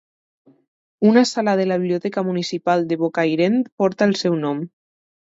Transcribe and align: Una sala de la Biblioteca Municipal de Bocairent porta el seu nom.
Una 1.09 1.23
sala 1.31 1.53
de 1.59 1.67
la 1.67 1.77
Biblioteca 1.83 2.23
Municipal 2.29 2.85
de 2.93 2.97
Bocairent 3.01 3.59
porta 3.83 4.07
el 4.07 4.15
seu 4.23 4.39
nom. 4.47 4.65